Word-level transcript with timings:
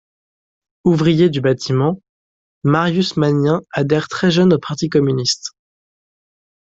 Ouvrier 0.83 1.29
du 1.29 1.41
bâtiment, 1.41 2.01
Marius 2.63 3.17
Magnien 3.17 3.61
adhère 3.71 4.07
très 4.07 4.31
jeune 4.31 4.51
au 4.53 4.57
parti 4.57 4.89
communiste. 4.89 5.51